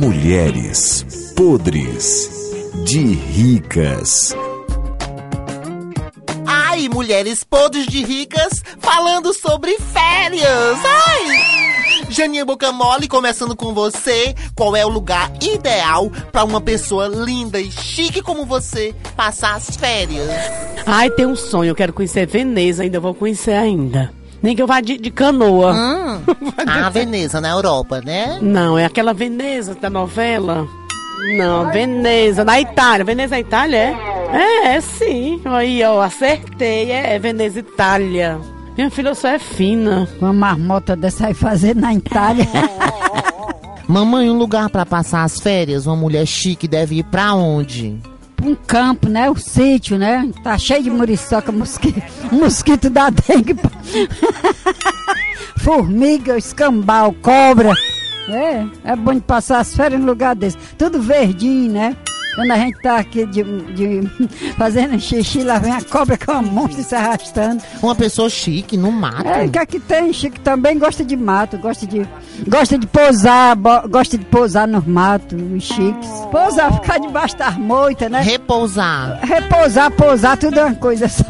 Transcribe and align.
Mulheres 0.00 1.04
podres 1.36 2.30
de 2.86 3.02
ricas. 3.02 4.34
Ai, 6.46 6.88
mulheres 6.88 7.44
podres 7.44 7.86
de 7.86 8.02
ricas 8.02 8.62
falando 8.78 9.34
sobre 9.34 9.76
férias. 9.78 10.78
Ai! 10.82 12.06
Janinha 12.08 12.46
Boca 12.46 12.72
Mole, 12.72 13.08
começando 13.08 13.54
com 13.54 13.74
você. 13.74 14.34
Qual 14.54 14.74
é 14.74 14.86
o 14.86 14.88
lugar 14.88 15.30
ideal 15.38 16.10
para 16.32 16.44
uma 16.44 16.62
pessoa 16.62 17.06
linda 17.06 17.60
e 17.60 17.70
chique 17.70 18.22
como 18.22 18.46
você 18.46 18.94
passar 19.14 19.56
as 19.56 19.76
férias? 19.76 20.30
Ai, 20.86 21.10
tem 21.10 21.26
um 21.26 21.36
sonho, 21.36 21.72
eu 21.72 21.76
quero 21.76 21.92
conhecer 21.92 22.26
Veneza, 22.26 22.84
ainda 22.84 22.98
vou 22.98 23.12
conhecer 23.12 23.52
ainda. 23.52 24.10
Nem 24.42 24.56
que 24.56 24.62
eu 24.62 24.66
vá 24.66 24.80
de, 24.80 24.96
de 24.96 25.10
canoa. 25.10 25.72
Hum, 25.72 26.20
a 26.66 26.88
Veneza, 26.88 27.40
na 27.40 27.50
Europa, 27.50 28.00
né? 28.00 28.38
Não, 28.40 28.78
é 28.78 28.84
aquela 28.84 29.12
Veneza 29.12 29.74
da 29.74 29.90
novela. 29.90 30.66
Não, 31.36 31.70
Veneza, 31.70 32.44
na 32.44 32.60
Itália. 32.60 33.04
Veneza, 33.04 33.34
na 33.34 33.40
Itália, 33.40 33.76
é? 33.76 33.96
É, 34.32 34.76
é 34.76 34.80
sim. 34.80 35.40
Aí, 35.44 35.82
ó, 35.84 36.00
acertei. 36.00 36.90
É, 36.90 37.14
é 37.14 37.18
Veneza, 37.18 37.58
Itália. 37.58 38.38
Minha 38.76 38.90
filha 38.90 39.14
só 39.14 39.28
é 39.28 39.38
fina. 39.38 40.08
Uma 40.20 40.32
marmota 40.32 40.96
dessa 40.96 41.26
aí 41.26 41.34
fazer 41.34 41.76
na 41.76 41.92
Itália. 41.92 42.46
Mamãe, 43.86 44.30
um 44.30 44.38
lugar 44.38 44.70
para 44.70 44.86
passar 44.86 45.24
as 45.24 45.40
férias, 45.40 45.84
uma 45.84 45.96
mulher 45.96 46.24
chique 46.24 46.68
deve 46.68 46.98
ir 46.98 47.04
pra 47.04 47.34
onde? 47.34 47.98
Um 48.42 48.54
campo, 48.54 49.08
né? 49.08 49.30
O 49.30 49.36
sítio, 49.36 49.98
né? 49.98 50.30
Tá 50.42 50.56
cheio 50.58 50.82
de 50.82 50.90
muriçoca, 50.90 51.52
mosquito, 51.52 52.02
mosquito 52.32 52.90
da 52.90 53.10
dengue. 53.10 53.56
Formiga, 55.58 56.38
escambau, 56.38 57.14
cobra. 57.20 57.74
É, 58.28 58.92
é 58.92 58.96
bom 58.96 59.14
de 59.14 59.20
passar 59.20 59.58
as 59.60 59.74
férias 59.74 60.00
em 60.00 60.04
lugar 60.04 60.34
desse. 60.34 60.56
Tudo 60.78 61.02
verdinho, 61.02 61.72
né? 61.72 61.96
Quando 62.34 62.50
a 62.52 62.56
gente 62.56 62.80
tá 62.80 62.96
aqui 62.96 63.26
de, 63.26 63.42
de 63.42 64.00
fazendo 64.56 64.98
xixi, 64.98 65.42
lá 65.42 65.58
vem 65.58 65.72
a 65.72 65.82
cobra 65.82 66.16
com 66.16 66.32
a 66.32 66.42
monstro 66.42 66.82
se 66.82 66.94
arrastando. 66.94 67.62
Uma 67.82 67.94
pessoa 67.94 68.28
chique 68.30 68.76
no 68.76 68.92
mato. 68.92 69.26
É, 69.28 69.48
que 69.48 69.58
aqui 69.58 69.80
tem 69.80 70.12
chique 70.12 70.40
também 70.40 70.78
gosta 70.78 71.04
de 71.04 71.16
mato, 71.16 71.58
gosta 71.58 71.86
de 71.86 72.06
gosta 72.48 72.78
de 72.78 72.86
pousar, 72.86 73.56
bo, 73.56 73.88
gosta 73.88 74.16
de 74.16 74.24
pousar 74.24 74.66
nos 74.66 74.86
matos, 74.86 75.40
os 75.40 75.64
chiques. 75.64 76.08
Pousar, 76.30 76.72
ficar 76.74 76.98
debaixo 76.98 77.36
das 77.36 77.56
moitas, 77.56 78.10
né? 78.10 78.20
Repousar. 78.20 79.20
Repousar, 79.22 79.90
pousar, 79.92 80.36
tudo 80.36 80.58
é 80.58 80.64
uma 80.64 80.74
coisa 80.74 81.08
só. 81.08 81.24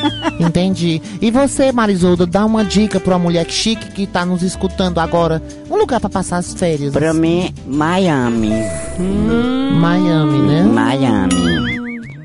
Entendi. 0.38 1.00
E 1.20 1.30
você, 1.30 1.72
Marisolda, 1.72 2.26
dá 2.26 2.44
uma 2.44 2.64
dica 2.64 3.00
pra 3.00 3.14
uma 3.14 3.24
mulher 3.24 3.48
chique 3.48 3.90
que 3.92 4.06
tá 4.06 4.24
nos 4.24 4.42
escutando 4.42 4.98
agora. 4.98 5.42
Um 5.70 5.76
lugar 5.76 6.00
pra 6.00 6.10
passar 6.10 6.38
as 6.38 6.54
férias. 6.54 6.92
Pra 6.92 7.12
mim, 7.12 7.52
Miami. 7.66 8.85
Hum, 8.98 9.78
Miami, 9.78 10.38
né? 10.38 10.62
Miami. 10.62 11.76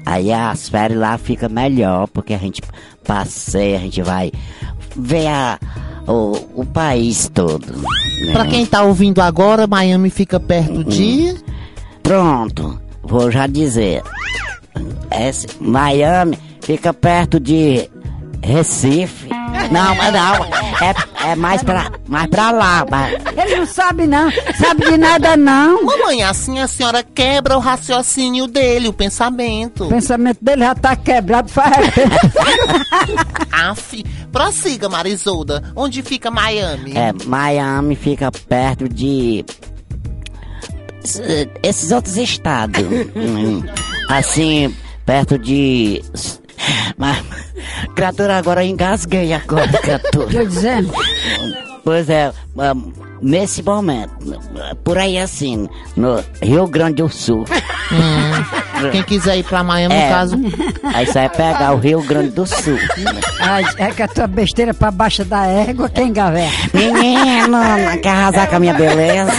Aí 0.06 0.32
as 0.32 0.70
férias 0.70 1.00
lá 1.00 1.18
fica 1.18 1.48
melhor, 1.48 2.08
porque 2.08 2.34
a 2.34 2.38
gente 2.38 2.62
passeia, 3.06 3.78
a 3.78 3.82
gente 3.82 4.02
vai 4.02 4.32
ver 4.96 5.28
a, 5.28 5.60
o, 6.08 6.62
o 6.62 6.66
país 6.66 7.30
todo. 7.34 7.66
Né? 7.66 8.32
Pra 8.32 8.46
quem 8.46 8.66
tá 8.66 8.84
ouvindo 8.84 9.22
agora, 9.22 9.68
Miami 9.68 10.10
fica 10.10 10.40
perto 10.40 10.84
de. 10.84 11.36
Pronto, 12.02 12.80
vou 13.04 13.30
já 13.32 13.48
dizer. 13.48 14.02
Esse, 15.12 15.48
Miami 15.60 16.38
fica 16.62 16.94
perto 16.94 17.40
de 17.40 17.90
Recife. 18.42 19.30
Não, 19.72 19.96
mas 19.96 20.14
não, 20.14 20.71
é, 20.82 21.32
é 21.32 21.36
mais, 21.36 21.62
pra, 21.64 21.92
mais 22.08 22.28
pra 22.28 22.52
lá. 22.52 22.86
Mas... 22.90 23.14
Ele 23.38 23.58
não 23.58 23.66
sabe 23.66 24.08
não, 24.08 24.32
sabe 24.58 24.86
de 24.86 24.98
nada 24.98 25.38
não. 25.38 25.84
Mamãe, 25.84 26.24
assim 26.24 26.60
a 26.60 26.68
senhora 26.68 27.04
quebra 27.04 27.56
o 27.56 27.60
raciocínio 27.60 28.48
dele, 28.48 28.88
o 28.88 28.94
pensamento. 28.94 29.86
O 29.86 29.90
pensamento 29.90 30.40
dele 30.42 30.64
já 30.64 30.76
tá 30.76 30.96
quebrado 30.96 31.50
faz 31.50 31.72
Aff, 33.52 34.04
prossiga, 34.32 34.90
Marisolda. 34.90 35.72
Onde 35.76 36.02
fica 36.02 36.32
Miami? 36.32 36.94
É, 36.98 37.14
Miami 37.26 37.96
fica 37.96 38.32
perto 38.32 38.90
de... 38.90 39.46
Esses 41.64 41.92
outros 41.92 42.18
estados. 42.18 42.84
assim, 44.10 44.76
perto 45.06 45.38
de... 45.38 46.02
Mas, 46.98 47.24
criatura, 47.96 48.38
agora 48.38 48.64
eu 48.64 48.70
engasguei 48.70 49.34
agora, 49.34 49.68
criatura. 49.82 50.28
Tô 50.28 50.46
dizendo. 50.46 50.92
Pois 51.84 52.10
é, 52.12 52.32
nesse 53.22 53.64
momento, 53.64 54.12
por 54.84 54.98
aí 55.00 55.18
assim, 55.18 55.68
no 55.98 56.24
Rio 56.42 56.68
Grande 56.68 57.02
do 57.02 57.10
Sul. 57.10 57.44
Hum, 57.92 58.90
quem 58.92 59.02
quiser 59.04 59.38
ir 59.38 59.44
pra 59.44 59.64
Miami, 59.64 59.96
É. 59.96 60.04
no 60.06 60.10
caso. 60.14 60.36
Aí 60.94 61.06
você 61.08 61.14
vai 61.14 61.30
pegar 61.30 61.74
o 61.74 61.78
Rio 61.80 62.02
Grande 62.04 62.30
do 62.30 62.46
Sul. 62.46 62.78
Ai, 63.40 63.66
é 63.78 63.90
que 63.90 64.04
a 64.04 64.08
tua 64.08 64.28
besteira 64.28 64.74
pra 64.76 64.92
baixo 64.92 65.26
da 65.26 65.46
égua, 65.48 65.90
quem 65.90 66.14
gaver? 66.14 66.50
Menino, 66.72 67.58
quer 68.04 68.10
arrasar 68.10 68.48
com 68.48 68.56
a 68.58 68.60
minha 68.60 68.74
beleza? 68.76 69.32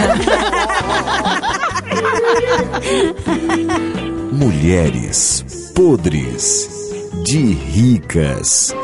Mulheres 4.33 5.45
podres 5.75 6.82
de 7.13 7.55
ricas. 7.55 8.75